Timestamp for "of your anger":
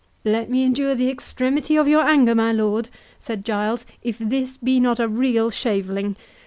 1.75-2.33